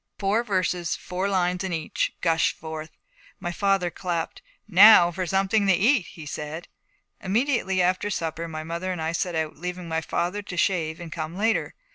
[0.17, 2.89] Four verses, four lines in each, gushed forth.
[3.39, 4.41] My father clapped.
[4.67, 6.67] 'Now for something to eat,' he said.
[7.21, 11.11] Immediately after supper my mother and I set out, leaving my father to shave and
[11.11, 11.75] come later.